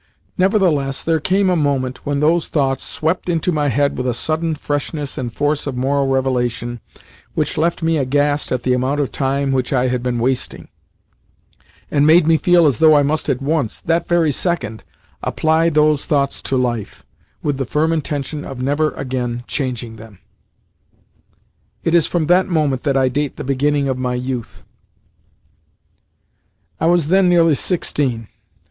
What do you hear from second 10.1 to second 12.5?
wasting, and made me